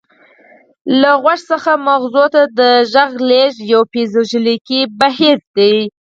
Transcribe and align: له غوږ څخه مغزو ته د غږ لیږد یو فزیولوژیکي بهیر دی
له 1.01 1.11
غوږ 1.21 1.39
څخه 1.51 1.71
مغزو 1.87 2.25
ته 2.33 2.41
د 2.59 2.59
غږ 2.93 3.11
لیږد 3.29 3.59
یو 3.71 3.81
فزیولوژیکي 3.91 4.79
بهیر 4.99 5.37
دی 5.55 5.75